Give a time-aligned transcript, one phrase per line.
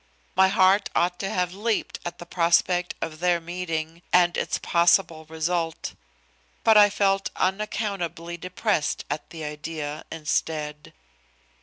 [0.35, 5.25] My heart ought to have leaped at the prospect of their meeting and its possible
[5.25, 5.93] result.
[6.63, 10.93] But I felt unaccountably depressed at the idea, instead.